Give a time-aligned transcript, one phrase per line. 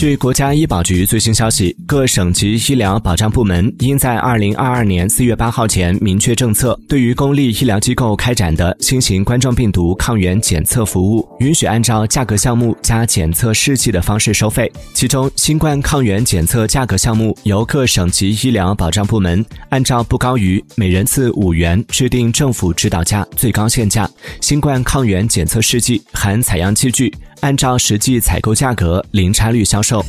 [0.00, 14.72] 据国家医保局最新消息，各省级医疗保障部门应在二零二二年四月八号前明确政策，对于公立医疗机构开展的新型冠状病毒抗原检测服务，允许按照价格项目加检测试剂的方式收费。
[14.94, 24.06] 其中，新冠抗原检测价格项目由各省级医疗保障部门按照不高于每人次五元制定政府指导价最高限价；
[24.40, 27.12] 新冠抗原检测试剂含采样器具。
[27.40, 30.04] 按照实际采购价格零差率销售。